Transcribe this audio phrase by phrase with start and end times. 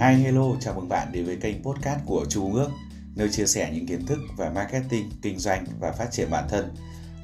[0.00, 2.70] Hi hello, chào mừng bạn đến với kênh podcast của Chu Ước,
[3.14, 6.74] nơi chia sẻ những kiến thức về marketing, kinh doanh và phát triển bản thân.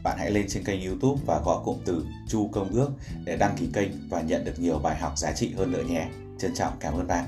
[0.03, 2.91] Bạn hãy lên trên kênh YouTube và gõ cụm từ Chu Công Ước
[3.25, 6.09] để đăng ký kênh và nhận được nhiều bài học giá trị hơn nữa nhé.
[6.39, 7.25] Trân trọng cảm ơn bạn.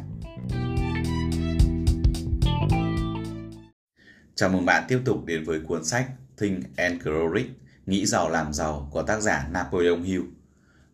[4.35, 6.07] Chào mừng bạn tiếp tục đến với cuốn sách
[6.39, 7.51] Think and Grow Rich,
[7.87, 10.23] Nghĩ giàu làm giàu của tác giả Napoleon Hill.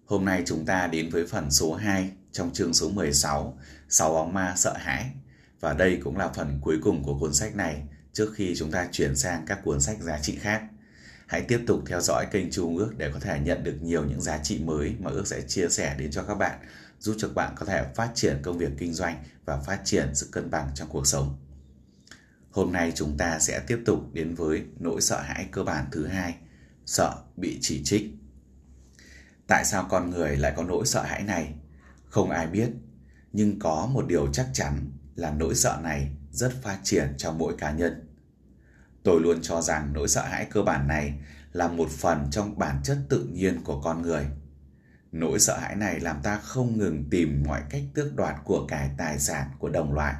[0.06, 3.58] Hôm nay chúng ta đến với phần số 2 trong chương số 16,
[3.88, 5.10] sáu bóng ma sợ hãi.
[5.60, 8.88] Và đây cũng là phần cuối cùng của cuốn sách này trước khi chúng ta
[8.92, 10.62] chuyển sang các cuốn sách giá trị khác.
[11.26, 14.20] Hãy tiếp tục theo dõi kênh Chu Ước để có thể nhận được nhiều những
[14.20, 16.58] giá trị mới mà Ước sẽ chia sẻ đến cho các bạn,
[16.98, 20.28] giúp cho bạn có thể phát triển công việc kinh doanh và phát triển sự
[20.32, 21.38] cân bằng trong cuộc sống.
[22.50, 26.06] Hôm nay chúng ta sẽ tiếp tục đến với nỗi sợ hãi cơ bản thứ
[26.06, 26.34] hai,
[26.86, 28.10] sợ bị chỉ trích.
[29.46, 31.54] Tại sao con người lại có nỗi sợ hãi này?
[32.10, 32.70] Không ai biết,
[33.32, 37.54] nhưng có một điều chắc chắn là nỗi sợ này rất phát triển trong mỗi
[37.58, 38.08] cá nhân.
[39.02, 41.14] Tôi luôn cho rằng nỗi sợ hãi cơ bản này
[41.52, 44.26] là một phần trong bản chất tự nhiên của con người.
[45.12, 48.90] Nỗi sợ hãi này làm ta không ngừng tìm mọi cách tước đoạt của cải
[48.98, 50.14] tài sản của đồng loại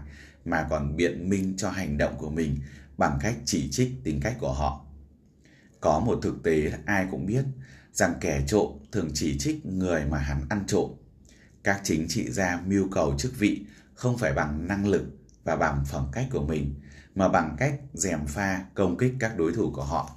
[0.45, 2.59] mà còn biện minh cho hành động của mình
[2.97, 4.85] bằng cách chỉ trích tính cách của họ.
[5.81, 7.45] Có một thực tế ai cũng biết
[7.93, 10.91] rằng kẻ trộm thường chỉ trích người mà hắn ăn trộm.
[11.65, 15.05] Các chính trị gia mưu cầu chức vị không phải bằng năng lực
[15.45, 16.75] và bằng phẩm cách của mình,
[17.15, 20.11] mà bằng cách dèm pha công kích các đối thủ của họ.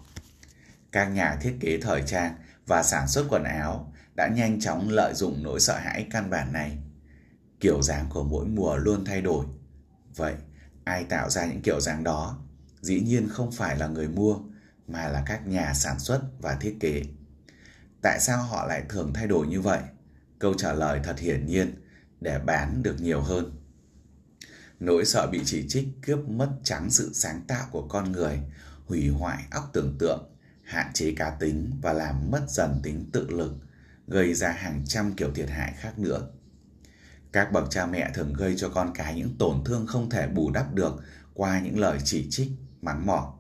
[0.91, 2.35] Các nhà thiết kế thời trang
[2.67, 6.53] và sản xuất quần áo đã nhanh chóng lợi dụng nỗi sợ hãi căn bản
[6.53, 6.77] này.
[7.59, 9.45] Kiểu dáng của mỗi mùa luôn thay đổi.
[10.15, 10.35] Vậy,
[10.83, 12.39] ai tạo ra những kiểu dáng đó?
[12.81, 14.37] Dĩ nhiên không phải là người mua,
[14.87, 17.03] mà là các nhà sản xuất và thiết kế.
[18.01, 19.79] Tại sao họ lại thường thay đổi như vậy?
[20.43, 21.75] Câu trả lời thật hiển nhiên,
[22.21, 23.55] để bán được nhiều hơn.
[24.79, 28.39] Nỗi sợ bị chỉ trích cướp mất trắng sự sáng tạo của con người,
[28.85, 30.29] hủy hoại óc tưởng tượng,
[30.63, 33.53] hạn chế cá tính và làm mất dần tính tự lực,
[34.07, 36.27] gây ra hàng trăm kiểu thiệt hại khác nữa.
[37.31, 40.51] Các bậc cha mẹ thường gây cho con cái những tổn thương không thể bù
[40.51, 41.03] đắp được
[41.33, 42.51] qua những lời chỉ trích,
[42.81, 43.33] mắng mỏ.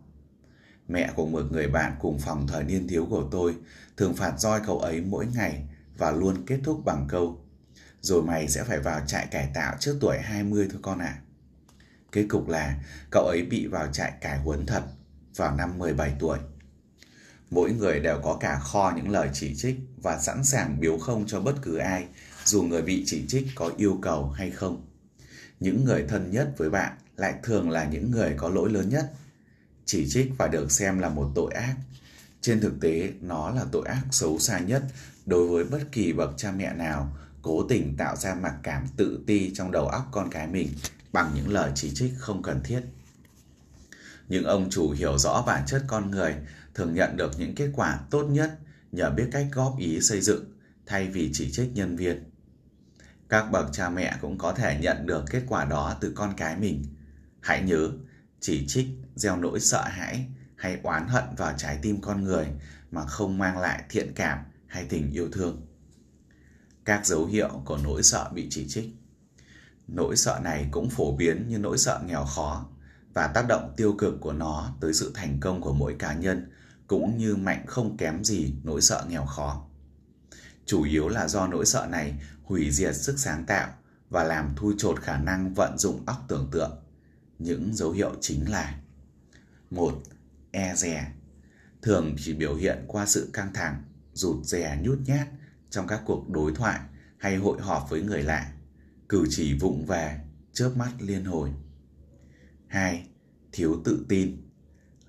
[0.87, 3.55] Mẹ của một người bạn cùng phòng thời niên thiếu của tôi
[3.97, 5.67] thường phạt roi cậu ấy mỗi ngày
[6.03, 7.45] và luôn kết thúc bằng câu
[8.01, 11.05] Rồi mày sẽ phải vào trại cải tạo trước tuổi 20 thôi con ạ.
[11.05, 11.21] À.
[12.11, 14.83] Kết cục là cậu ấy bị vào trại cải huấn thật
[15.35, 16.39] vào năm 17 tuổi.
[17.49, 21.23] Mỗi người đều có cả kho những lời chỉ trích và sẵn sàng biếu không
[21.27, 22.05] cho bất cứ ai,
[22.45, 24.85] dù người bị chỉ trích có yêu cầu hay không.
[25.59, 29.11] Những người thân nhất với bạn lại thường là những người có lỗi lớn nhất.
[29.85, 31.75] Chỉ trích phải được xem là một tội ác.
[32.41, 34.83] Trên thực tế, nó là tội ác xấu xa nhất
[35.25, 39.23] đối với bất kỳ bậc cha mẹ nào cố tình tạo ra mặc cảm tự
[39.27, 40.69] ti trong đầu óc con cái mình
[41.13, 42.81] bằng những lời chỉ trích không cần thiết.
[44.27, 46.35] Những ông chủ hiểu rõ bản chất con người
[46.73, 48.59] thường nhận được những kết quả tốt nhất
[48.91, 50.45] nhờ biết cách góp ý xây dựng
[50.85, 52.23] thay vì chỉ trích nhân viên.
[53.29, 56.57] Các bậc cha mẹ cũng có thể nhận được kết quả đó từ con cái
[56.57, 56.85] mình.
[57.41, 57.89] Hãy nhớ,
[58.39, 62.47] chỉ trích gieo nỗi sợ hãi hay oán hận vào trái tim con người
[62.91, 64.39] mà không mang lại thiện cảm
[64.73, 65.67] hay tình yêu thương.
[66.85, 68.95] Các dấu hiệu của nỗi sợ bị chỉ trích
[69.87, 72.65] Nỗi sợ này cũng phổ biến như nỗi sợ nghèo khó
[73.13, 76.51] và tác động tiêu cực của nó tới sự thành công của mỗi cá nhân
[76.87, 79.65] cũng như mạnh không kém gì nỗi sợ nghèo khó.
[80.65, 83.73] Chủ yếu là do nỗi sợ này hủy diệt sức sáng tạo
[84.09, 86.71] và làm thui chột khả năng vận dụng óc tưởng tượng.
[87.39, 88.79] Những dấu hiệu chính là
[89.69, 90.03] một
[90.51, 91.11] E dè
[91.81, 95.27] thường chỉ biểu hiện qua sự căng thẳng, rụt rè nhút nhát
[95.69, 96.79] trong các cuộc đối thoại
[97.17, 98.53] hay hội họp với người lạ
[99.13, 100.19] cử chỉ vụng về,
[100.53, 101.53] chớp mắt liên hồi.
[102.67, 103.07] 2.
[103.51, 104.49] Thiếu tự tin,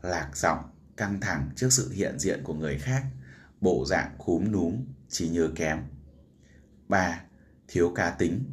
[0.02, 0.58] lạc giọng,
[0.96, 3.04] căng thẳng trước sự hiện diện của người khác,
[3.60, 5.78] bộ dạng khúm núm, trí nhớ kém.
[6.88, 7.20] 3.
[7.68, 8.44] Thiếu cá tính,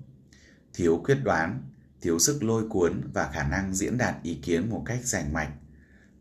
[0.74, 1.64] thiếu quyết đoán,
[2.02, 5.52] thiếu sức lôi cuốn và khả năng diễn đạt ý kiến một cách rành mạch,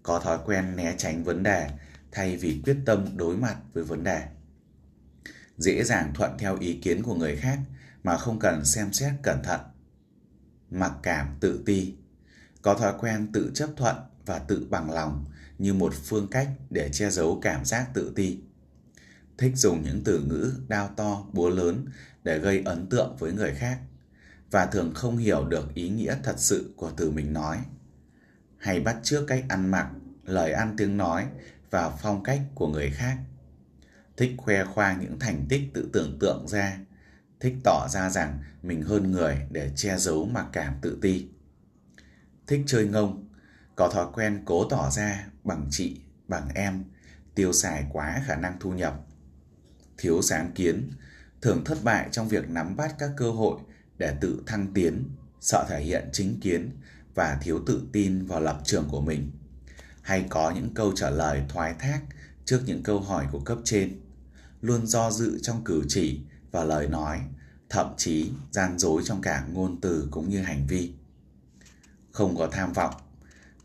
[0.02, 1.70] có thói quen né tránh vấn đề
[2.12, 4.22] thay vì quyết tâm đối mặt với vấn đề.
[5.58, 7.58] Dễ dàng thuận theo ý kiến của người khác
[8.02, 9.60] mà không cần xem xét cẩn thận.
[10.70, 11.94] Mặc cảm tự ti,
[12.62, 13.96] có thói quen tự chấp thuận
[14.26, 15.24] và tự bằng lòng
[15.58, 18.38] như một phương cách để che giấu cảm giác tự ti.
[19.38, 21.84] Thích dùng những từ ngữ đao to, búa lớn
[22.24, 23.78] để gây ấn tượng với người khác
[24.50, 27.58] và thường không hiểu được ý nghĩa thật sự của từ mình nói.
[28.58, 29.90] Hay bắt chước cách ăn mặc,
[30.24, 31.26] lời ăn tiếng nói
[31.70, 33.18] và phong cách của người khác.
[34.16, 36.78] Thích khoe khoang những thành tích tự tưởng tượng ra
[37.40, 41.28] thích tỏ ra rằng mình hơn người để che giấu mặc cảm tự ti.
[42.46, 43.28] Thích chơi ngông,
[43.76, 46.84] có thói quen cố tỏ ra bằng chị, bằng em,
[47.34, 49.00] tiêu xài quá khả năng thu nhập.
[49.98, 50.90] Thiếu sáng kiến,
[51.42, 53.60] thường thất bại trong việc nắm bắt các cơ hội
[53.98, 55.08] để tự thăng tiến,
[55.40, 56.70] sợ thể hiện chính kiến
[57.14, 59.30] và thiếu tự tin vào lập trường của mình.
[60.02, 62.00] Hay có những câu trả lời thoái thác
[62.44, 64.00] trước những câu hỏi của cấp trên,
[64.60, 66.20] luôn do dự trong cử chỉ
[66.50, 67.20] và lời nói,
[67.68, 70.92] thậm chí gian dối trong cả ngôn từ cũng như hành vi.
[72.12, 72.94] Không có tham vọng,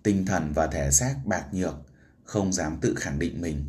[0.04, 1.76] tinh thần và thể xác bạc nhược,
[2.24, 3.66] không dám tự khẳng định mình,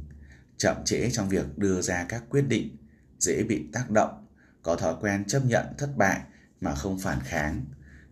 [0.57, 2.77] chậm trễ trong việc đưa ra các quyết định,
[3.19, 4.27] dễ bị tác động,
[4.63, 6.21] có thói quen chấp nhận thất bại
[6.61, 7.65] mà không phản kháng,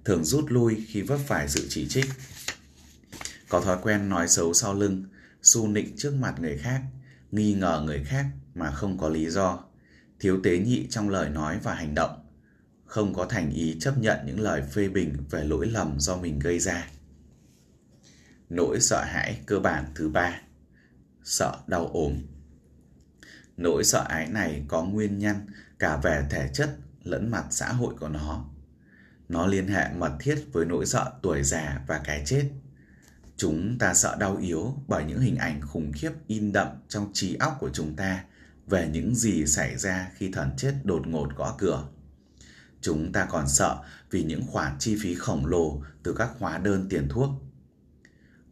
[0.05, 2.07] thường rút lui khi vấp phải sự chỉ trích.
[3.55, 5.05] Có thói quen nói xấu sau lưng,
[5.43, 6.83] su nịnh trước mặt người khác,
[7.31, 9.65] nghi ngờ người khác mà không có lý do,
[10.21, 12.27] thiếu tế nhị trong lời nói và hành động,
[12.85, 16.39] không có thành ý chấp nhận những lời phê bình về lỗi lầm do mình
[16.39, 16.89] gây ra.
[18.51, 20.41] Nỗi sợ hãi cơ bản thứ ba,
[21.25, 22.13] sợ đau ốm.
[23.57, 25.37] Nỗi sợ ái này có nguyên nhân
[25.79, 28.45] cả về thể chất lẫn mặt xã hội của nó.
[29.29, 32.51] Nó liên hệ mật thiết với nỗi sợ tuổi già và cái chết.
[33.37, 37.35] Chúng ta sợ đau yếu bởi những hình ảnh khủng khiếp in đậm trong trí
[37.35, 38.25] óc của chúng ta
[38.67, 41.89] về những gì xảy ra khi thần chết đột ngột gõ cửa.
[42.81, 46.87] Chúng ta còn sợ vì những khoản chi phí khổng lồ từ các hóa đơn
[46.91, 47.31] tiền thuốc.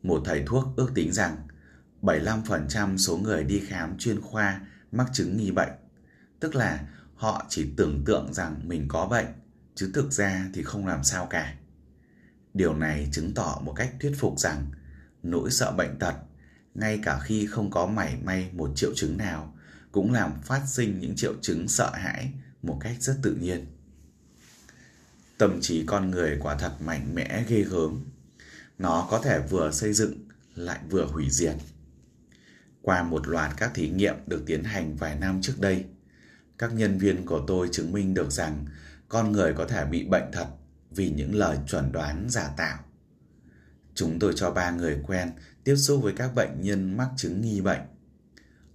[0.02, 1.37] Một thầy thuốc ước tính rằng
[2.02, 4.61] 75% số người đi khám chuyên khoa
[4.93, 5.73] mắc chứng nghi bệnh,
[6.40, 9.26] tức là họ chỉ tưởng tượng rằng mình có bệnh,
[9.75, 11.55] chứ thực ra thì không làm sao cả.
[12.54, 14.66] Điều này chứng tỏ một cách thuyết phục rằng
[15.22, 16.14] nỗi sợ bệnh tật,
[16.75, 19.54] ngay cả khi không có mảy may một triệu chứng nào,
[19.93, 22.32] cũng làm phát sinh những triệu chứng sợ hãi
[22.62, 23.66] một cách rất tự nhiên.
[25.38, 28.04] Tâm trí con người quả thật mạnh mẽ ghê gớm.
[28.78, 31.54] Nó có thể vừa xây dựng lại vừa hủy diệt.
[32.82, 35.84] Qua một loạt các thí nghiệm được tiến hành vài năm trước đây,
[36.58, 38.66] các nhân viên của tôi chứng minh được rằng
[39.08, 40.46] con người có thể bị bệnh thật
[40.94, 42.79] vì những lời chuẩn đoán giả tạo.
[43.94, 45.31] Chúng tôi cho ba người quen
[45.65, 47.81] tiếp xúc với các bệnh nhân mắc chứng nghi bệnh.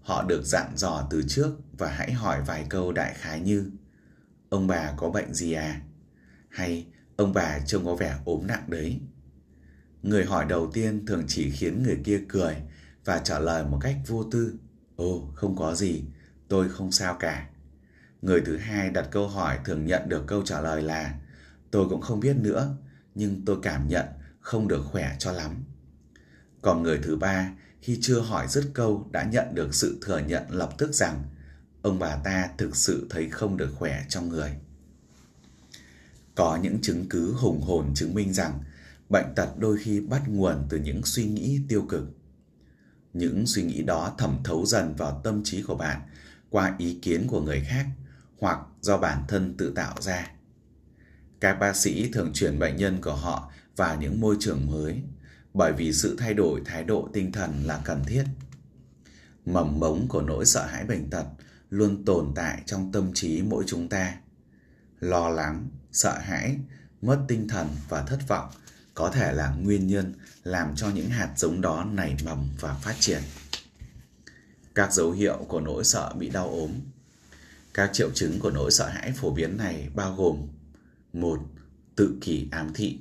[0.01, 3.71] Họ được dặn dò từ trước và hãy hỏi vài câu đại khái như
[4.49, 5.81] Ông bà có bệnh gì à?
[6.49, 8.99] Hay ông bà trông có vẻ ốm nặng đấy?
[10.03, 12.55] Người hỏi đầu tiên thường chỉ khiến người kia cười
[13.05, 14.53] và trả lời một cách vô tư.
[14.95, 16.03] Ồ, không có gì,
[16.47, 17.49] tôi không sao cả.
[18.21, 21.19] Người thứ hai đặt câu hỏi thường nhận được câu trả lời là
[21.77, 22.77] Tôi cũng không biết nữa,
[23.15, 24.05] nhưng tôi cảm nhận
[24.39, 25.63] không được khỏe cho lắm.
[26.61, 27.51] Còn người thứ ba,
[27.81, 31.23] khi chưa hỏi dứt câu đã nhận được sự thừa nhận lập tức rằng
[31.81, 34.51] ông bà ta thực sự thấy không được khỏe trong người.
[36.35, 38.59] Có những chứng cứ hùng hồn chứng minh rằng
[39.09, 42.03] bệnh tật đôi khi bắt nguồn từ những suy nghĩ tiêu cực.
[43.13, 46.01] Những suy nghĩ đó thẩm thấu dần vào tâm trí của bạn
[46.49, 47.85] qua ý kiến của người khác
[48.39, 50.36] hoặc do bản thân tự tạo ra.
[51.39, 55.01] Các bác sĩ thường chuyển bệnh nhân của họ vào những môi trường mới
[55.53, 58.23] bởi vì sự thay đổi thái độ tinh thần là cần thiết.
[59.45, 61.25] Mầm mống của nỗi sợ hãi bệnh tật
[61.69, 64.17] luôn tồn tại trong tâm trí mỗi chúng ta.
[64.99, 66.57] Lo lắng, sợ hãi,
[67.01, 68.49] mất tinh thần và thất vọng
[68.93, 70.13] có thể là nguyên nhân
[70.43, 73.21] làm cho những hạt giống đó nảy mầm và phát triển.
[74.75, 76.71] Các dấu hiệu của nỗi sợ bị đau ốm
[77.77, 80.47] các triệu chứng của nỗi sợ hãi phổ biến này bao gồm
[81.13, 81.39] một
[81.95, 82.99] Tự kỷ ám thị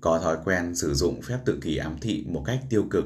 [0.00, 3.04] Có thói quen sử dụng phép tự kỷ ám thị một cách tiêu cực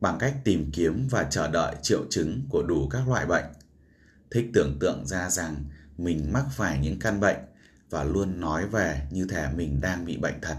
[0.00, 3.44] bằng cách tìm kiếm và chờ đợi triệu chứng của đủ các loại bệnh.
[4.30, 5.64] Thích tưởng tượng ra rằng
[5.98, 7.36] mình mắc phải những căn bệnh
[7.90, 10.56] và luôn nói về như thể mình đang bị bệnh thật.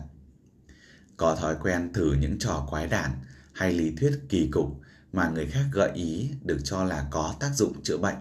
[1.17, 3.11] Có thói quen thử những trò quái đản
[3.53, 4.81] hay lý thuyết kỳ cục
[5.13, 8.17] mà người khác gợi ý được cho là có tác dụng chữa bệnh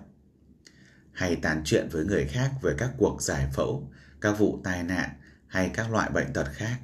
[1.21, 5.11] hay tán chuyện với người khác về các cuộc giải phẫu, các vụ tai nạn
[5.47, 6.81] hay các loại bệnh tật khác.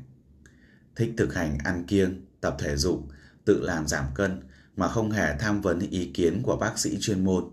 [0.96, 3.08] Thích thực hành ăn kiêng, tập thể dục,
[3.44, 4.40] tự làm giảm cân
[4.76, 7.44] mà không hề tham vấn ý kiến của bác sĩ chuyên môn.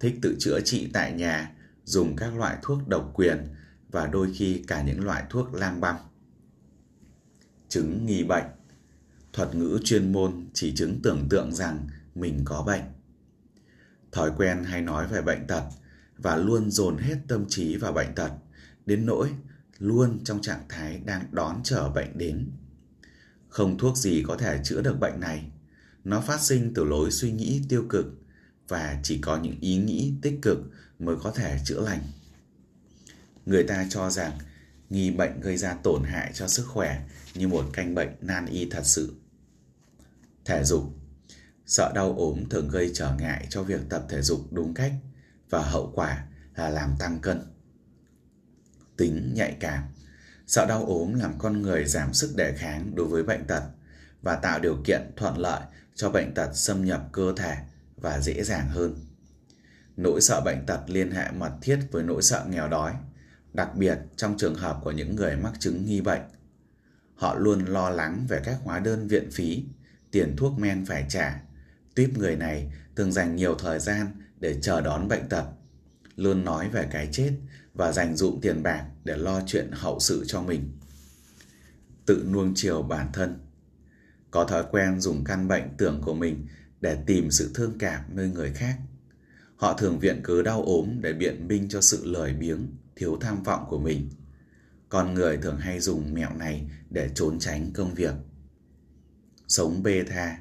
[0.00, 1.52] Thích tự chữa trị tại nhà,
[1.84, 3.48] dùng các loại thuốc độc quyền
[3.90, 5.96] và đôi khi cả những loại thuốc lang băm.
[7.68, 8.44] Chứng nghi bệnh
[9.32, 12.82] Thuật ngữ chuyên môn chỉ chứng tưởng tượng rằng mình có bệnh
[14.12, 15.62] thói quen hay nói về bệnh tật
[16.18, 18.30] và luôn dồn hết tâm trí vào bệnh tật
[18.86, 19.30] đến nỗi
[19.78, 22.50] luôn trong trạng thái đang đón chờ bệnh đến
[23.48, 25.50] không thuốc gì có thể chữa được bệnh này
[26.04, 28.06] nó phát sinh từ lối suy nghĩ tiêu cực
[28.68, 30.58] và chỉ có những ý nghĩ tích cực
[30.98, 32.00] mới có thể chữa lành
[33.46, 34.38] người ta cho rằng
[34.90, 37.02] nghi bệnh gây ra tổn hại cho sức khỏe
[37.34, 39.14] như một canh bệnh nan y thật sự.
[40.44, 40.96] Thể dục
[41.66, 44.92] Sợ đau ốm thường gây trở ngại cho việc tập thể dục đúng cách
[45.50, 47.42] và hậu quả là làm tăng cân.
[49.00, 49.82] Tính nhạy cảm
[50.46, 53.62] Sợ đau ốm làm con người giảm sức đề kháng đối với bệnh tật
[54.22, 55.60] và tạo điều kiện thuận lợi
[55.94, 57.56] cho bệnh tật xâm nhập cơ thể
[57.96, 58.94] và dễ dàng hơn.
[59.96, 62.92] Nỗi sợ bệnh tật liên hệ mật thiết với nỗi sợ nghèo đói,
[63.52, 66.22] đặc biệt trong trường hợp của những người mắc chứng nghi bệnh.
[67.14, 69.64] Họ luôn lo lắng về các hóa đơn viện phí,
[70.10, 71.40] tiền thuốc men phải trả.
[71.94, 74.06] Tuyếp người này thường dành nhiều thời gian
[74.40, 75.44] để chờ đón bệnh tật,
[76.16, 77.32] luôn nói về cái chết
[77.80, 80.78] và dành dụm tiền bạc để lo chuyện hậu sự cho mình.
[82.06, 83.38] Tự nuông chiều bản thân
[84.30, 86.46] Có thói quen dùng căn bệnh tưởng của mình
[86.80, 88.78] để tìm sự thương cảm nơi người khác.
[89.56, 93.42] Họ thường viện cớ đau ốm để biện minh cho sự lười biếng, thiếu tham
[93.42, 94.10] vọng của mình.
[94.88, 98.14] Con người thường hay dùng mẹo này để trốn tránh công việc.
[99.48, 100.38] Sống bê tha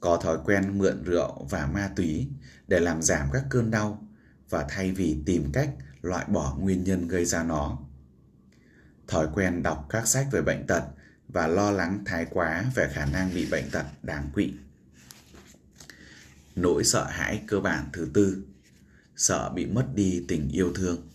[0.00, 2.28] Có thói quen mượn rượu và ma túy
[2.68, 4.08] để làm giảm các cơn đau
[4.50, 5.70] và thay vì tìm cách
[6.02, 7.78] loại bỏ nguyên nhân gây ra nó.
[9.08, 10.82] Thói quen đọc các sách về bệnh tật
[11.28, 14.52] và lo lắng thái quá về khả năng bị bệnh tật đáng quỵ.
[16.56, 18.42] Nỗi sợ hãi cơ bản thứ tư,
[19.16, 21.08] sợ bị mất đi tình yêu thương.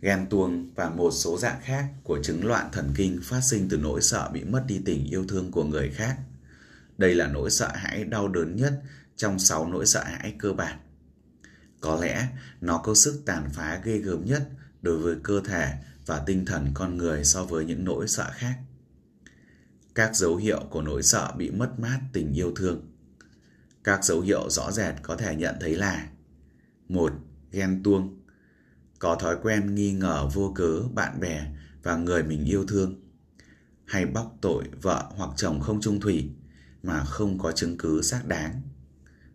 [0.00, 3.76] Ghen tuông và một số dạng khác của chứng loạn thần kinh phát sinh từ
[3.76, 6.16] nỗi sợ bị mất đi tình yêu thương của người khác.
[6.98, 8.82] Đây là nỗi sợ hãi đau đớn nhất
[9.16, 10.78] trong 6 nỗi sợ hãi cơ bản.
[11.80, 12.28] Có lẽ
[12.60, 14.48] nó có sức tàn phá ghê gớm nhất
[14.82, 15.74] đối với cơ thể
[16.06, 18.58] và tinh thần con người so với những nỗi sợ khác.
[19.94, 22.92] Các dấu hiệu của nỗi sợ bị mất mát tình yêu thương.
[23.84, 26.08] Các dấu hiệu rõ rệt có thể nhận thấy là
[26.88, 27.12] một
[27.52, 28.20] Ghen tuông
[28.98, 31.46] Có thói quen nghi ngờ vô cớ bạn bè
[31.82, 33.00] và người mình yêu thương
[33.84, 36.30] hay bóc tội vợ hoặc chồng không trung thủy
[36.82, 38.62] mà không có chứng cứ xác đáng.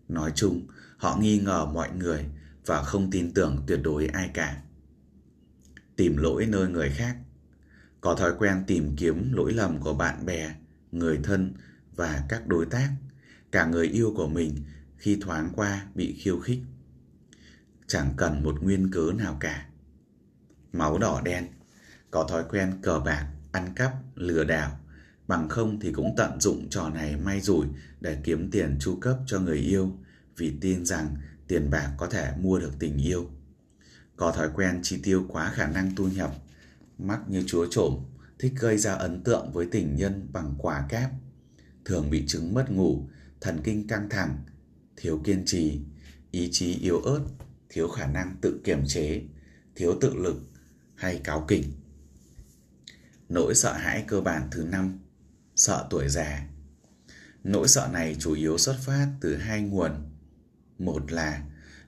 [0.08, 0.68] Nói chung,
[1.04, 2.26] họ nghi ngờ mọi người
[2.66, 4.62] và không tin tưởng tuyệt đối ai cả.
[5.96, 7.18] Tìm lỗi nơi người khác
[8.02, 10.56] Có thói quen tìm kiếm lỗi lầm của bạn bè,
[10.92, 11.54] người thân
[11.96, 12.90] và các đối tác,
[13.52, 14.56] cả người yêu của mình
[14.98, 16.60] khi thoáng qua bị khiêu khích.
[17.88, 19.66] Chẳng cần một nguyên cớ nào cả.
[20.74, 21.48] Máu đỏ đen
[22.12, 24.80] Có thói quen cờ bạc, ăn cắp, lừa đảo
[25.28, 27.68] Bằng không thì cũng tận dụng trò này may rủi
[28.02, 29.98] để kiếm tiền chu cấp cho người yêu
[30.38, 31.16] vì tin rằng
[31.48, 33.30] tiền bạc có thể mua được tình yêu.
[34.16, 36.36] Có thói quen chi tiêu quá khả năng thu nhập,
[36.98, 38.00] mắc như chúa trộm,
[38.40, 41.10] thích gây ra ấn tượng với tình nhân bằng quả kép,
[41.86, 43.08] thường bị chứng mất ngủ,
[43.42, 44.38] thần kinh căng thẳng,
[44.98, 45.80] thiếu kiên trì,
[46.32, 47.22] ý chí yếu ớt,
[47.70, 49.22] thiếu khả năng tự kiềm chế,
[49.76, 50.38] thiếu tự lực
[50.96, 51.64] hay cáo kỉnh.
[53.30, 55.00] Nỗi sợ hãi cơ bản thứ năm,
[55.56, 56.48] sợ tuổi già.
[57.44, 59.92] Nỗi sợ này chủ yếu xuất phát từ hai nguồn
[60.80, 61.42] một là,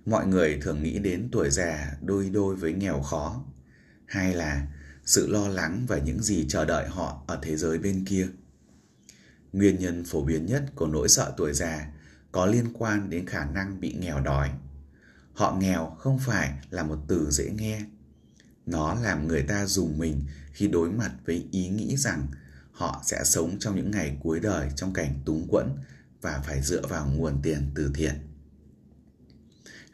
[0.05, 3.43] mọi người thường nghĩ đến tuổi già đôi đôi với nghèo khó.
[4.05, 4.67] Hai là,
[5.05, 8.27] sự lo lắng và những gì chờ đợi họ ở thế giới bên kia.
[9.53, 11.91] Nguyên nhân phổ biến nhất của nỗi sợ tuổi già
[12.31, 14.51] có liên quan đến khả năng bị nghèo đói.
[15.33, 17.81] Họ nghèo không phải là một từ dễ nghe.
[18.65, 22.27] Nó làm người ta dùng mình khi đối mặt với ý nghĩ rằng
[22.71, 25.69] họ sẽ sống trong những ngày cuối đời trong cảnh túng quẫn
[26.21, 28.15] và phải dựa vào nguồn tiền từ thiện.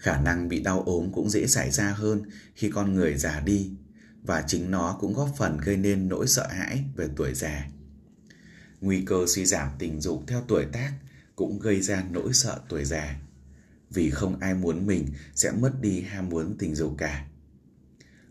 [0.02, 2.22] Khả năng bị đau ốm cũng dễ xảy ra hơn
[2.56, 3.72] khi con người già đi
[4.24, 7.68] và chính nó cũng góp phần gây nên nỗi sợ hãi về tuổi già.
[8.82, 10.94] Nguy cơ suy giảm tình dục theo tuổi tác
[11.36, 13.20] cũng gây ra nỗi sợ tuổi già
[13.90, 17.26] vì không ai muốn mình sẽ mất đi ham muốn tình dục cả.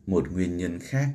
[0.06, 1.08] Một nguyên nhân khác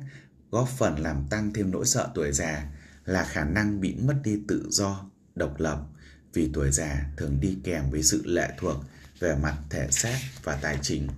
[0.50, 2.72] góp phần làm tăng thêm nỗi sợ tuổi già
[3.04, 5.86] là khả năng bị mất đi tự do, độc lập
[6.32, 8.76] vì tuổi già thường đi kèm với sự lệ thuộc
[9.18, 11.08] về mặt thể xác và tài chính.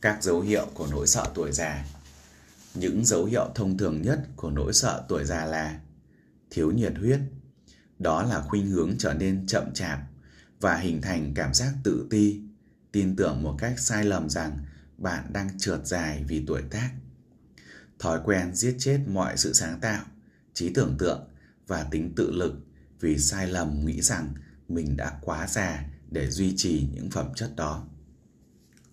[0.00, 1.84] Các dấu hiệu của nỗi sợ tuổi già
[2.74, 5.80] Những dấu hiệu thông thường nhất của nỗi sợ tuổi già là
[6.50, 7.20] thiếu nhiệt huyết,
[7.98, 9.98] đó là khuynh hướng trở nên chậm chạp
[10.60, 12.40] và hình thành cảm giác tự ti,
[12.92, 14.58] tin tưởng một cách sai lầm rằng
[14.98, 16.90] bạn đang trượt dài vì tuổi tác.
[17.98, 20.04] Thói quen giết chết mọi sự sáng tạo,
[20.54, 21.28] trí tưởng tượng
[21.66, 22.54] và tính tự lực
[23.00, 24.34] vì sai lầm nghĩ rằng
[24.68, 27.84] mình đã quá già để duy trì những phẩm chất đó.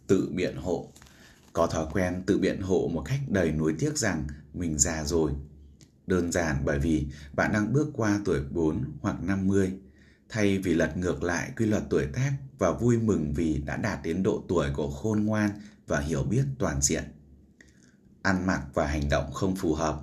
[0.07, 0.91] Tự biện hộ
[1.53, 5.31] Có thói quen tự biện hộ một cách đầy nuối tiếc rằng mình già rồi.
[6.07, 9.73] Đơn giản bởi vì bạn đang bước qua tuổi 4 hoặc 50,
[10.29, 13.99] thay vì lật ngược lại quy luật tuổi tác và vui mừng vì đã đạt
[14.03, 15.49] đến độ tuổi của khôn ngoan
[15.87, 17.03] và hiểu biết toàn diện.
[18.21, 20.01] ăn mặc và hành động không phù hợp,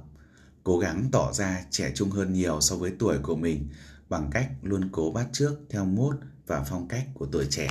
[0.64, 3.69] cố gắng tỏ ra trẻ trung hơn nhiều so với tuổi của mình
[4.09, 6.16] bằng cách luôn cố bắt chước theo mốt
[6.52, 7.68] và phong cách của tuổi trẻ.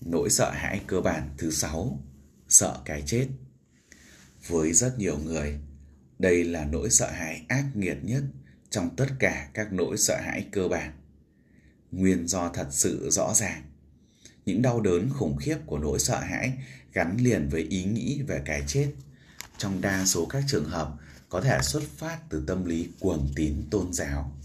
[0.00, 2.00] Nỗi sợ hãi cơ bản thứ sáu,
[2.48, 3.26] sợ cái chết.
[4.48, 5.60] Với rất nhiều người,
[6.18, 8.22] đây là nỗi sợ hãi ác nghiệt nhất
[8.70, 10.92] trong tất cả các nỗi sợ hãi cơ bản.
[11.90, 13.62] Nguyên do thật sự rõ ràng.
[14.46, 16.52] Những đau đớn khủng khiếp của nỗi sợ hãi
[16.92, 18.92] gắn liền với ý nghĩ về cái chết.
[19.58, 20.94] Trong đa số các trường hợp
[21.28, 24.39] có thể xuất phát từ tâm lý cuồng tín tôn giáo.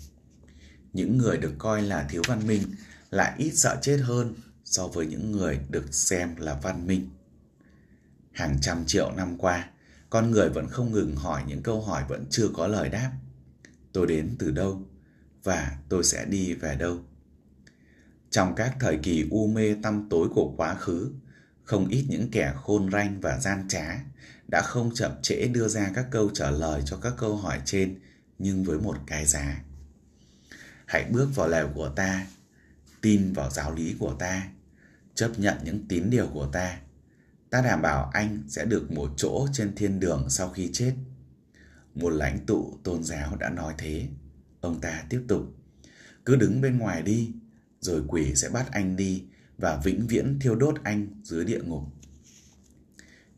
[0.95, 2.61] Những người được coi là thiếu văn minh
[3.09, 4.33] lại ít sợ chết hơn
[4.63, 7.09] so với những người được xem là văn minh.
[8.31, 9.69] Hàng trăm triệu năm qua,
[10.09, 13.11] con người vẫn không ngừng hỏi những câu hỏi vẫn chưa có lời đáp.
[13.91, 14.81] Tôi đến từ đâu?
[15.43, 16.99] Và tôi sẽ đi về đâu?
[18.29, 21.11] Trong các thời kỳ u mê tăm tối của quá khứ,
[21.63, 24.03] không ít những kẻ khôn ranh và gian trá
[24.47, 27.99] đã không chậm trễ đưa ra các câu trả lời cho các câu hỏi trên
[28.39, 29.61] nhưng với một cái giá.
[30.95, 32.27] Hãy bước vào lều của ta,
[33.01, 34.47] tin vào giáo lý của ta,
[35.15, 36.79] chấp nhận những tín điều của ta.
[37.49, 40.95] Ta đảm bảo anh sẽ được một chỗ trên thiên đường sau khi chết.
[41.95, 44.07] Một lãnh tụ tôn giáo đã nói thế.
[44.61, 45.55] Ông ta tiếp tục.
[46.25, 47.31] Cứ đứng bên ngoài đi,
[47.81, 49.23] rồi quỷ sẽ bắt anh đi
[49.57, 51.83] và vĩnh viễn thiêu đốt anh dưới địa ngục.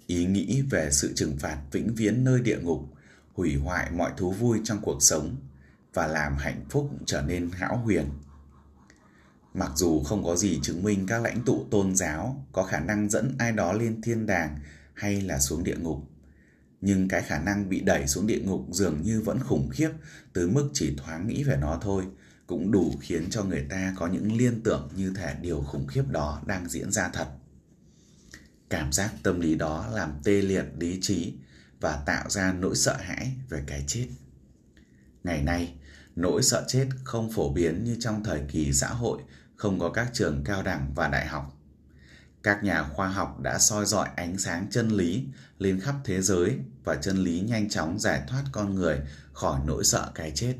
[0.07, 2.93] Ý nghĩ về sự trừng phạt vĩnh viễn nơi địa ngục
[3.33, 5.35] hủy hoại mọi thú vui trong cuộc sống
[5.97, 8.05] và làm hạnh phúc trở nên hão huyền.
[9.53, 13.09] Mặc dù không có gì chứng minh các lãnh tụ tôn giáo có khả năng
[13.09, 14.59] dẫn ai đó lên thiên đàng
[14.93, 15.97] hay là xuống địa ngục,
[16.81, 19.89] nhưng cái khả năng bị đẩy xuống địa ngục dường như vẫn khủng khiếp
[20.33, 22.03] tới mức chỉ thoáng nghĩ về nó thôi
[22.47, 26.03] cũng đủ khiến cho người ta có những liên tưởng như thể điều khủng khiếp
[26.09, 27.27] đó đang diễn ra thật.
[28.69, 31.33] Cảm giác tâm lý đó làm tê liệt lý trí
[31.79, 34.07] và tạo ra nỗi sợ hãi về cái chết.
[35.23, 35.73] Ngày nay,
[36.17, 39.21] nỗi sợ chết không phổ biến như trong thời kỳ xã hội
[39.55, 41.53] không có các trường cao đẳng và đại học.
[42.43, 45.25] Các nhà khoa học đã soi dọi ánh sáng chân lý
[45.59, 48.99] lên khắp thế giới và chân lý nhanh chóng giải thoát con người
[49.33, 50.55] khỏi nỗi sợ cái chết.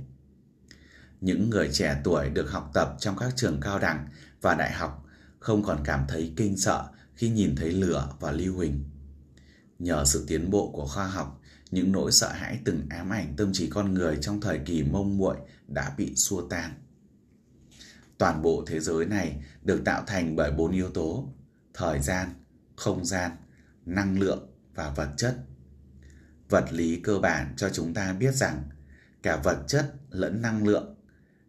[1.22, 4.08] Những người trẻ tuổi được học tập trong các trường cao đẳng
[4.42, 5.06] và đại học
[5.40, 8.84] không còn cảm thấy kinh sợ khi nhìn thấy lửa và lưu huỳnh.
[9.80, 11.42] Nhờ sự tiến bộ của khoa học,
[11.72, 15.18] những nỗi sợ hãi từng ám ảnh tâm trí con người trong thời kỳ mông
[15.18, 16.72] muội đã bị xua tan.
[18.18, 21.34] Toàn bộ thế giới này được tạo thành bởi bốn yếu tố:
[21.74, 22.30] thời gian,
[22.76, 23.32] không gian,
[23.86, 25.38] năng lượng và vật chất.
[26.50, 28.64] Vật lý cơ bản cho chúng ta biết rằng
[29.24, 30.96] cả vật chất lẫn năng lượng,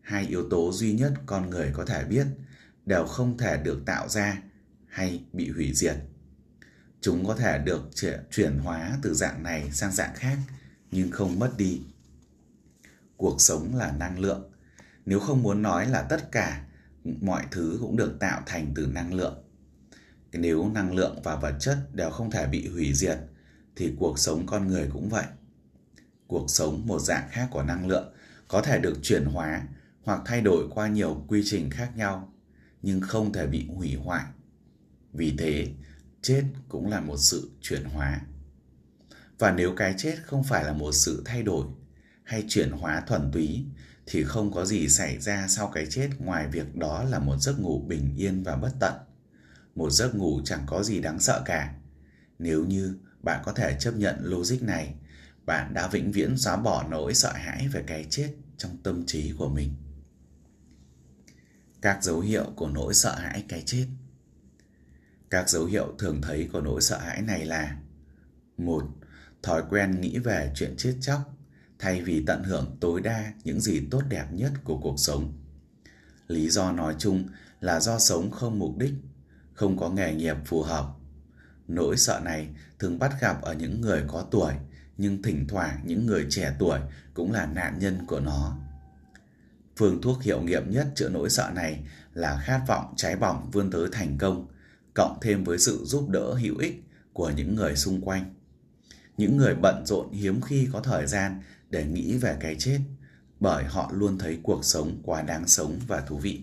[0.01, 2.27] hai yếu tố duy nhất con người có thể biết,
[2.87, 4.43] đều không thể được tạo ra
[4.87, 5.97] hay bị hủy diệt.
[7.01, 7.91] Chúng có thể được
[8.31, 10.39] chuyển hóa từ dạng này sang dạng khác
[10.91, 11.81] nhưng không mất đi.
[13.17, 14.51] Cuộc sống là năng lượng.
[15.07, 16.65] Nếu không muốn nói là tất cả
[17.21, 19.45] mọi thứ cũng được tạo thành từ năng lượng.
[20.33, 23.19] Nếu năng lượng và vật chất đều không thể bị hủy diệt
[23.77, 25.25] thì cuộc sống con người cũng vậy.
[26.27, 28.13] Cuộc sống một dạng khác của năng lượng
[28.49, 29.63] có thể được chuyển hóa
[30.03, 32.33] hoặc thay đổi qua nhiều quy trình khác nhau
[32.83, 34.25] nhưng không thể bị hủy hoại.
[35.13, 35.69] Vì thế,
[36.29, 38.21] chết cũng là một sự chuyển hóa.
[39.39, 41.67] Và nếu cái chết không phải là một sự thay đổi
[42.25, 43.65] hay chuyển hóa thuần túy
[44.07, 47.61] thì không có gì xảy ra sau cái chết ngoài việc đó là một giấc
[47.61, 48.95] ngủ bình yên và bất tận.
[49.75, 51.75] Một giấc ngủ chẳng có gì đáng sợ cả.
[52.39, 54.95] Nếu như bạn có thể chấp nhận logic này,
[55.47, 59.33] bạn đã vĩnh viễn xóa bỏ nỗi sợ hãi về cái chết trong tâm trí
[59.39, 59.75] của mình.
[61.83, 63.87] Các dấu hiệu của nỗi sợ hãi cái chết
[65.31, 67.77] các dấu hiệu thường thấy của nỗi sợ hãi này là
[68.57, 68.83] một
[69.43, 71.21] Thói quen nghĩ về chuyện chết chóc
[71.79, 75.33] thay vì tận hưởng tối đa những gì tốt đẹp nhất của cuộc sống.
[76.29, 77.29] Lý do nói chung
[77.61, 78.95] là do sống không mục đích,
[79.55, 80.87] không có nghề nghiệp phù hợp.
[81.69, 84.53] Nỗi sợ này thường bắt gặp ở những người có tuổi,
[84.97, 86.81] nhưng thỉnh thoảng những người trẻ tuổi
[87.15, 88.59] cũng là nạn nhân của nó.
[89.77, 93.71] Phương thuốc hiệu nghiệm nhất chữa nỗi sợ này là khát vọng cháy bỏng vươn
[93.71, 94.47] tới thành công–
[94.99, 96.83] cộng thêm với sự giúp đỡ hữu ích
[97.13, 98.35] của những người xung quanh.
[99.17, 102.81] Những người bận rộn hiếm khi có thời gian để nghĩ về cái chết,
[103.41, 106.41] bởi họ luôn thấy cuộc sống quá đáng sống và thú vị.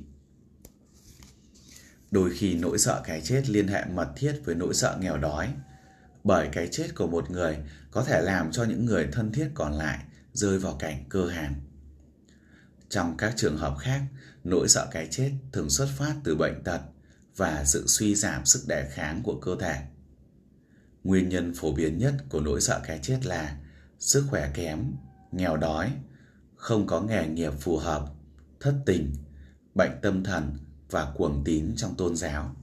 [2.12, 5.54] Đôi khi nỗi sợ cái chết liên hệ mật thiết với nỗi sợ nghèo đói,
[6.24, 7.58] bởi cái chết của một người
[7.92, 10.00] có thể làm cho những người thân thiết còn lại
[10.34, 11.54] rơi vào cảnh cơ hàn.
[12.90, 14.02] Trong các trường hợp khác,
[14.44, 16.80] nỗi sợ cái chết thường xuất phát từ bệnh tật
[17.36, 19.82] và sự suy giảm sức đề kháng của cơ thể.
[21.04, 23.58] Nguyên nhân phổ biến nhất của nỗi sợ cái chết là
[24.00, 24.92] sức khỏe kém,
[25.32, 25.94] nghèo đói,
[26.56, 28.10] không có nghề nghiệp phù hợp,
[28.60, 29.14] thất tình,
[29.76, 30.58] bệnh tâm thần
[30.90, 32.56] và cuồng tín trong tôn giáo.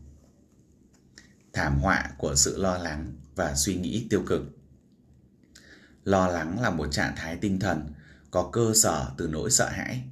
[1.53, 4.43] Thảm họa của sự lo lắng và suy nghĩ tiêu cực.
[6.05, 7.93] Lo lắng là một trạng thái tinh thần
[8.31, 10.05] có cơ sở từ nỗi sợ hãi.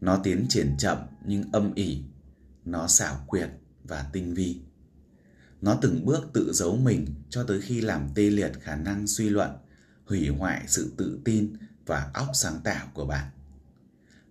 [0.00, 2.02] Nó tiến triển chậm nhưng âm ỉ,
[2.64, 3.50] nó xảo quyệt
[3.84, 4.60] và tinh vi.
[5.60, 9.28] Nó từng bước tự giấu mình cho tới khi làm tê liệt khả năng suy
[9.28, 9.50] luận,
[10.04, 13.30] hủy hoại sự tự tin và óc sáng tạo của bạn.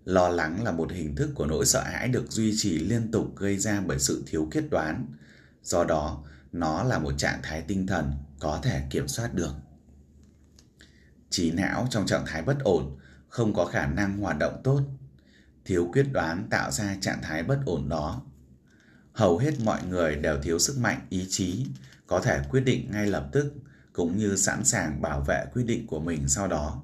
[0.05, 3.35] Lo lắng là một hình thức của nỗi sợ hãi được duy trì liên tục
[3.35, 5.07] gây ra bởi sự thiếu kết đoán.
[5.63, 9.53] Do đó, nó là một trạng thái tinh thần có thể kiểm soát được.
[11.29, 12.97] Trí não trong trạng thái bất ổn
[13.29, 14.81] không có khả năng hoạt động tốt.
[15.65, 18.21] Thiếu quyết đoán tạo ra trạng thái bất ổn đó.
[19.13, 21.65] Hầu hết mọi người đều thiếu sức mạnh ý chí,
[22.07, 23.53] có thể quyết định ngay lập tức
[23.93, 26.83] cũng như sẵn sàng bảo vệ quyết định của mình sau đó.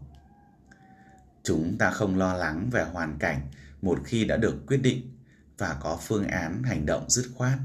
[1.44, 3.42] Chúng ta không lo lắng về hoàn cảnh
[3.82, 5.18] một khi đã được quyết định
[5.58, 7.60] và có phương án hành động dứt khoát.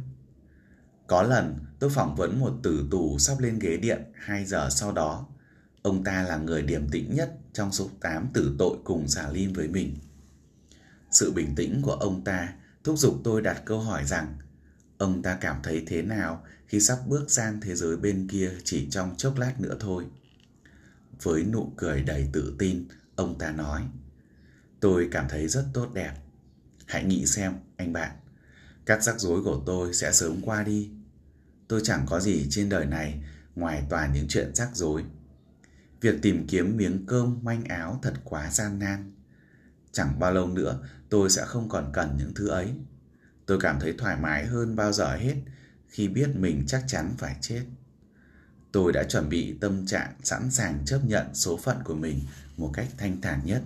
[1.06, 4.92] Có lần tôi phỏng vấn một tử tù sắp lên ghế điện 2 giờ sau
[4.92, 5.26] đó.
[5.82, 9.52] Ông ta là người điềm tĩnh nhất trong số 8 tử tội cùng xả lim
[9.52, 9.96] với mình.
[11.12, 14.36] Sự bình tĩnh của ông ta thúc giục tôi đặt câu hỏi rằng
[14.98, 18.88] ông ta cảm thấy thế nào khi sắp bước sang thế giới bên kia chỉ
[18.90, 20.04] trong chốc lát nữa thôi.
[21.22, 23.82] Với nụ cười đầy tự tin, ông ta nói
[24.80, 26.12] Tôi cảm thấy rất tốt đẹp.
[26.86, 28.16] Hãy nghĩ xem, anh bạn,
[28.86, 30.90] các rắc rối của tôi sẽ sớm qua đi.
[31.68, 33.22] Tôi chẳng có gì trên đời này
[33.56, 35.04] ngoài toàn những chuyện rắc rối.
[36.00, 39.11] Việc tìm kiếm miếng cơm manh áo thật quá gian nan.
[39.92, 40.78] Chẳng bao lâu nữa,
[41.08, 42.74] tôi sẽ không còn cần những thứ ấy.
[43.46, 45.34] Tôi cảm thấy thoải mái hơn bao giờ hết,
[45.88, 47.62] khi biết mình chắc chắn phải chết.
[48.72, 52.20] Tôi đã chuẩn bị tâm trạng sẵn sàng chấp nhận số phận của mình
[52.56, 53.62] một cách thanh thản nhất.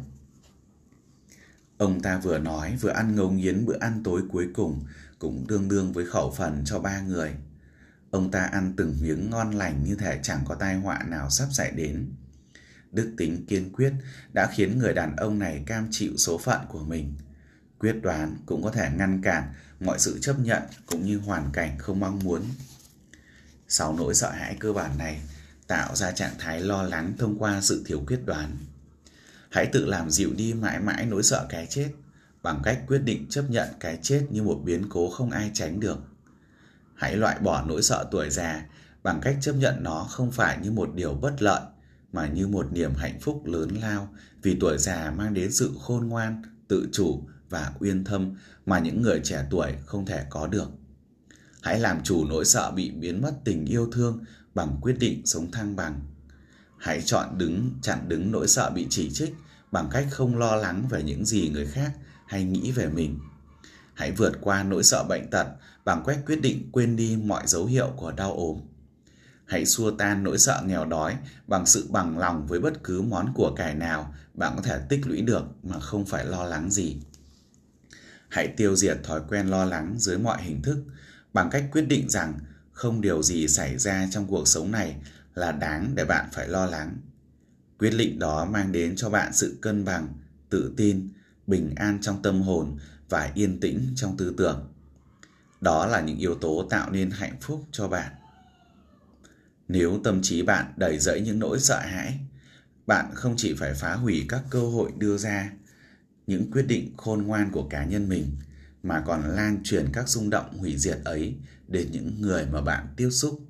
[1.79, 4.85] Ông ta vừa nói vừa ăn ngấu nghiến bữa ăn tối cuối cùng,
[5.19, 7.35] cũng tương đương với khẩu phần cho ba người.
[8.11, 11.49] Ông ta ăn từng miếng ngon lành như thể chẳng có tai họa nào sắp
[11.53, 12.11] xảy đến.
[12.93, 13.93] Đức tính kiên quyết
[14.33, 17.15] đã khiến người đàn ông này cam chịu số phận của mình.
[17.79, 21.79] Quyết đoán cũng có thể ngăn cản mọi sự chấp nhận cũng như hoàn cảnh
[21.79, 22.43] không mong muốn.
[23.69, 25.21] Sau nỗi sợ hãi cơ bản này,
[25.67, 28.57] tạo ra trạng thái lo lắng thông qua sự thiếu quyết đoán.
[29.51, 31.91] Hãy tự làm dịu đi mãi mãi nỗi sợ cái chết
[32.43, 35.81] bằng cách quyết định chấp nhận cái chết như một biến cố không ai tránh
[35.81, 35.99] được.
[36.95, 38.67] Hãy loại bỏ nỗi sợ tuổi già
[39.03, 41.61] bằng cách chấp nhận nó không phải như một điều bất lợi
[42.17, 44.09] mà như một niềm hạnh phúc lớn lao
[44.43, 48.35] vì tuổi già mang đến sự khôn ngoan, tự chủ và uyên thâm
[48.67, 50.71] mà những người trẻ tuổi không thể có được.
[51.63, 54.25] Hãy làm chủ nỗi sợ bị biến mất tình yêu thương
[54.55, 56.01] bằng quyết định sống thăng bằng.
[56.79, 59.35] Hãy chọn đứng chặn đứng nỗi sợ bị chỉ trích
[59.73, 61.93] bằng cách không lo lắng về những gì người khác
[62.27, 63.19] hay nghĩ về mình.
[63.95, 65.47] Hãy vượt qua nỗi sợ bệnh tật
[65.85, 68.61] bằng cách quyết định quên đi mọi dấu hiệu của đau ốm.
[69.47, 73.33] Hãy xua tan nỗi sợ nghèo đói bằng sự bằng lòng với bất cứ món
[73.35, 76.97] của cải nào bạn có thể tích lũy được mà không phải lo lắng gì.
[78.29, 80.85] Hãy tiêu diệt thói quen lo lắng dưới mọi hình thức
[81.33, 82.39] bằng cách quyết định rằng
[82.73, 84.97] không điều gì xảy ra trong cuộc sống này
[85.35, 86.97] là đáng để bạn phải lo lắng.
[87.79, 90.09] Quyết định đó mang đến cho bạn sự cân bằng,
[90.51, 91.09] tự tin,
[91.47, 92.77] bình an trong tâm hồn
[93.09, 94.73] và yên tĩnh trong tư tưởng.
[95.61, 98.13] Đó là những yếu tố tạo nên hạnh phúc cho bạn.
[99.69, 102.19] Nếu tâm trí bạn đầy rẫy những nỗi sợ hãi,
[102.87, 105.53] bạn không chỉ phải phá hủy các cơ hội đưa ra
[106.27, 108.31] những quyết định khôn ngoan của cá nhân mình
[108.83, 111.37] mà còn lan truyền các xung động hủy diệt ấy
[111.69, 113.41] đến những người mà bạn tiếp xúc,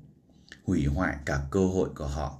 [0.63, 2.39] hủy hoại cả cơ hội của họ.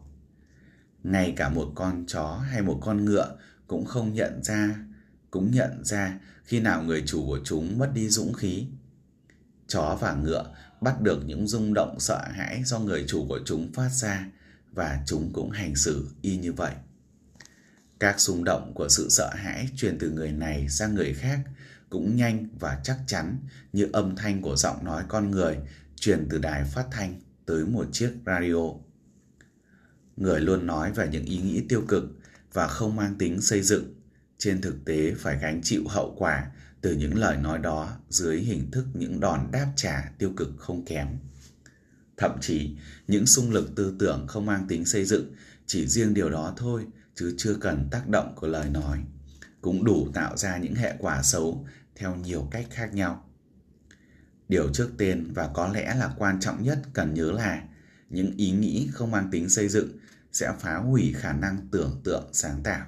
[1.04, 3.38] Ngay cả một con chó hay một con ngựa
[3.68, 4.76] cũng không nhận ra,
[5.32, 8.68] cũng nhận ra khi nào người chủ của chúng mất đi dũng khí.
[9.68, 13.72] Chó và ngựa bắt được những rung động sợ hãi do người chủ của chúng
[13.74, 14.28] phát ra
[14.72, 16.74] và chúng cũng hành xử y như vậy.
[18.00, 21.40] Các xung động của sự sợ hãi truyền từ người này sang người khác
[21.90, 23.38] cũng nhanh và chắc chắn
[23.74, 25.58] như âm thanh của giọng nói con người
[25.96, 28.64] truyền từ đài phát thanh tới một chiếc radio.
[30.18, 32.04] Người luôn nói về những ý nghĩ tiêu cực
[32.54, 33.94] và không mang tính xây dựng,
[34.38, 38.72] trên thực tế phải gánh chịu hậu quả từ những lời nói đó dưới hình
[38.72, 41.08] thức những đòn đáp trả tiêu cực không kém.
[42.18, 45.34] Thậm chí, những xung lực tư tưởng không mang tính xây dựng
[45.66, 46.86] chỉ riêng điều đó thôi
[47.16, 49.04] chứ chưa cần tác động của lời nói
[49.62, 53.30] cũng đủ tạo ra những hệ quả xấu theo nhiều cách khác nhau.
[54.50, 57.64] Điều trước tiên và có lẽ là quan trọng nhất cần nhớ là
[58.10, 59.98] những ý nghĩ không mang tính xây dựng
[60.32, 62.86] sẽ phá hủy khả năng tưởng tượng sáng tạo.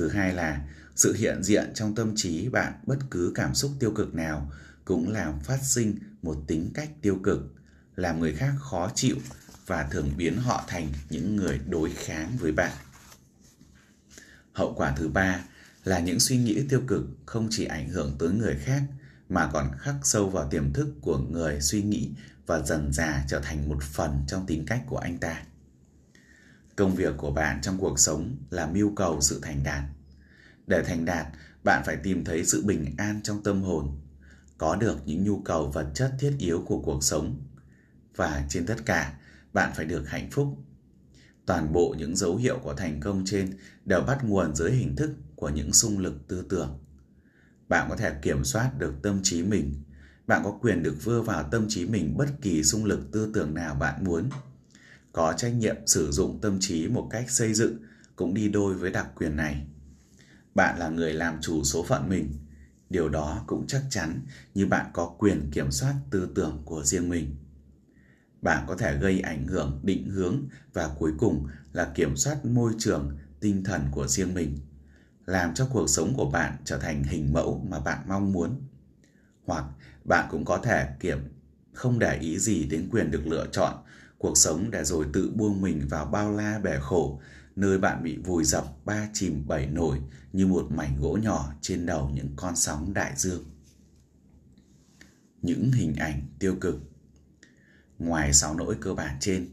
[0.00, 0.60] Thứ hai là
[0.96, 4.52] sự hiện diện trong tâm trí bạn bất cứ cảm xúc tiêu cực nào
[4.84, 7.54] cũng làm phát sinh một tính cách tiêu cực,
[7.96, 9.16] làm người khác khó chịu
[9.66, 12.72] và thường biến họ thành những người đối kháng với bạn.
[14.52, 15.44] Hậu quả thứ ba
[15.84, 18.82] là những suy nghĩ tiêu cực không chỉ ảnh hưởng tới người khác
[19.28, 22.10] mà còn khắc sâu vào tiềm thức của người suy nghĩ
[22.46, 25.42] và dần dà trở thành một phần trong tính cách của anh ta.
[26.80, 29.82] Công việc của bạn trong cuộc sống là mưu cầu sự thành đạt.
[30.66, 31.26] Để thành đạt,
[31.64, 34.00] bạn phải tìm thấy sự bình an trong tâm hồn,
[34.58, 37.40] có được những nhu cầu vật chất thiết yếu của cuộc sống.
[38.16, 39.18] Và trên tất cả,
[39.52, 40.58] bạn phải được hạnh phúc.
[41.46, 43.50] Toàn bộ những dấu hiệu của thành công trên
[43.84, 46.78] đều bắt nguồn dưới hình thức của những xung lực tư tưởng.
[47.68, 49.74] Bạn có thể kiểm soát được tâm trí mình.
[50.26, 53.54] Bạn có quyền được vươn vào tâm trí mình bất kỳ xung lực tư tưởng
[53.54, 54.30] nào bạn muốn.
[55.12, 57.76] Có trách nhiệm sử dụng tâm trí một cách xây dựng
[58.16, 59.66] cũng đi đôi với đặc quyền này.
[60.54, 62.32] Bạn là người làm chủ số phận mình.
[62.90, 64.20] Điều đó cũng chắc chắn
[64.54, 67.36] như bạn có quyền kiểm soát tư tưởng của riêng mình
[68.42, 70.36] bạn có thể gây ảnh hưởng, định hướng
[70.72, 74.58] và cuối cùng là kiểm soát môi trường, tinh thần của riêng mình,
[75.26, 78.62] làm cho cuộc sống của bạn trở thành hình mẫu mà bạn mong muốn
[79.46, 79.64] hoặc
[80.04, 81.18] bạn cũng có thể kiểm,
[81.72, 83.74] không để ý gì đến quyền được lựa chọn
[84.20, 87.20] cuộc sống để rồi tự buông mình vào bao la bể khổ,
[87.56, 89.98] nơi bạn bị vùi dập ba chìm bảy nổi
[90.32, 93.44] như một mảnh gỗ nhỏ trên đầu những con sóng đại dương
[95.42, 96.76] những hình ảnh tiêu cực
[97.98, 99.48] ngoài sáu nỗi cơ bản trên,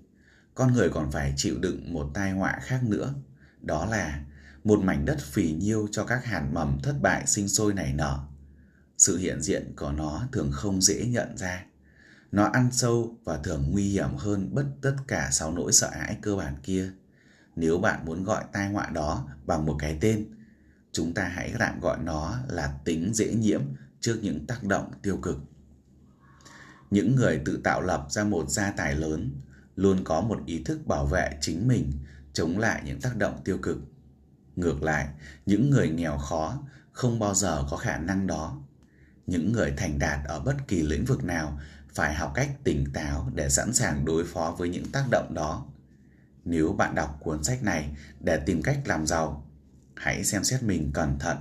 [0.55, 3.13] con người còn phải chịu đựng một tai họa khác nữa,
[3.61, 4.23] đó là
[4.63, 8.19] một mảnh đất phì nhiêu cho các hạt mầm thất bại sinh sôi nảy nở.
[8.97, 11.65] Sự hiện diện của nó thường không dễ nhận ra.
[12.31, 16.17] Nó ăn sâu và thường nguy hiểm hơn bất tất cả sáu nỗi sợ hãi
[16.21, 16.91] cơ bản kia.
[17.55, 20.25] Nếu bạn muốn gọi tai họa đó bằng một cái tên,
[20.91, 23.61] chúng ta hãy tạm gọi nó là tính dễ nhiễm
[23.99, 25.37] trước những tác động tiêu cực.
[26.91, 29.31] Những người tự tạo lập ra một gia tài lớn
[29.75, 31.91] luôn có một ý thức bảo vệ chính mình
[32.33, 33.77] chống lại những tác động tiêu cực
[34.57, 35.07] Ngược lại,
[35.45, 38.61] những người nghèo khó không bao giờ có khả năng đó.
[39.27, 41.59] Những người thành đạt ở bất kỳ lĩnh vực nào
[41.97, 45.65] phải học cách tỉnh táo để sẵn sàng đối phó với những tác động đó.
[46.45, 49.47] Nếu bạn đọc cuốn sách này để tìm cách làm giàu,
[49.95, 51.37] hãy xem xét mình cẩn thận,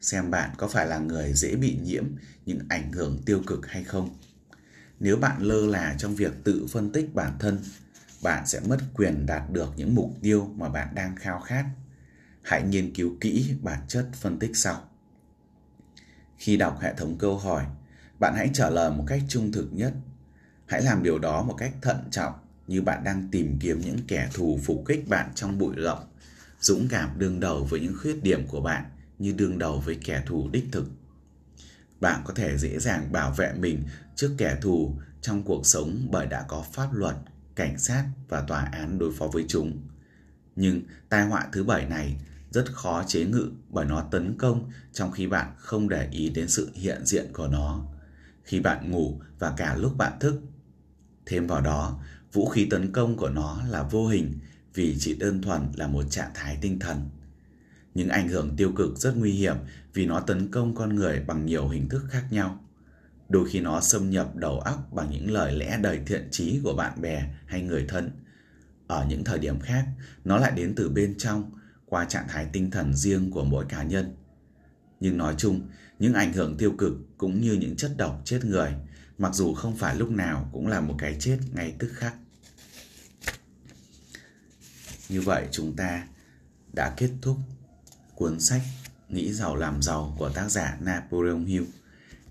[0.00, 2.04] xem bạn có phải là người dễ bị nhiễm
[2.46, 4.16] những ảnh hưởng tiêu cực hay không.
[5.00, 7.58] Nếu bạn lơ là trong việc tự phân tích bản thân,
[8.22, 11.64] bạn sẽ mất quyền đạt được những mục tiêu mà bạn đang khao khát
[12.42, 14.84] hãy nghiên cứu kỹ bản chất phân tích sau.
[16.36, 17.64] Khi đọc hệ thống câu hỏi,
[18.22, 19.92] bạn hãy trả lời một cách trung thực nhất.
[20.66, 22.32] Hãy làm điều đó một cách thận trọng
[22.66, 25.98] như bạn đang tìm kiếm những kẻ thù phục kích bạn trong bụi rậm,
[26.60, 28.84] dũng cảm đương đầu với những khuyết điểm của bạn
[29.18, 30.86] như đương đầu với kẻ thù đích thực.
[32.00, 36.26] Bạn có thể dễ dàng bảo vệ mình trước kẻ thù trong cuộc sống bởi
[36.26, 37.16] đã có pháp luật,
[37.54, 39.78] cảnh sát và tòa án đối phó với chúng.
[40.56, 42.16] Nhưng tai họa thứ bảy này
[42.50, 46.48] rất khó chế ngự bởi nó tấn công trong khi bạn không để ý đến
[46.48, 47.91] sự hiện diện của nó
[48.44, 50.40] khi bạn ngủ và cả lúc bạn thức.
[51.26, 52.00] Thêm vào đó,
[52.32, 54.38] vũ khí tấn công của nó là vô hình
[54.74, 57.08] vì chỉ đơn thuần là một trạng thái tinh thần.
[57.94, 59.56] Những ảnh hưởng tiêu cực rất nguy hiểm
[59.94, 62.60] vì nó tấn công con người bằng nhiều hình thức khác nhau.
[63.28, 66.74] Đôi khi nó xâm nhập đầu óc bằng những lời lẽ đầy thiện trí của
[66.74, 68.10] bạn bè hay người thân.
[68.86, 69.86] Ở những thời điểm khác,
[70.24, 71.50] nó lại đến từ bên trong,
[71.86, 74.16] qua trạng thái tinh thần riêng của mỗi cá nhân.
[75.02, 78.74] Nhưng nói chung, những ảnh hưởng tiêu cực cũng như những chất độc chết người,
[79.18, 82.14] mặc dù không phải lúc nào cũng là một cái chết ngay tức khắc.
[85.08, 86.06] Như vậy chúng ta
[86.72, 87.36] đã kết thúc
[88.14, 88.62] cuốn sách
[89.08, 91.64] Nghĩ giàu làm giàu của tác giả Napoleon Hill.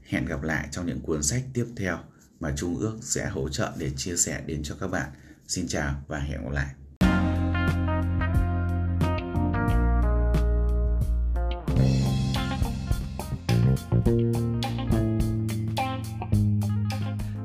[0.03, 1.99] Hẹn gặp lại trong những cuốn sách tiếp theo
[2.39, 5.11] mà Trung ước sẽ hỗ trợ để chia sẻ đến cho các bạn.
[5.47, 6.80] Xin chào và hẹn gặp lại.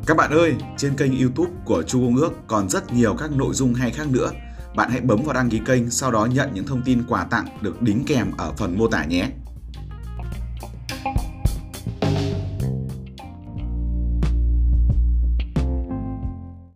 [0.06, 3.54] Các bạn ơi, trên kênh YouTube của Chu Công Ước còn rất nhiều các nội
[3.54, 4.30] dung hay khác nữa.
[4.76, 7.46] Bạn hãy bấm vào đăng ký kênh, sau đó nhận những thông tin quà tặng
[7.60, 9.28] được đính kèm ở phần mô tả nhé.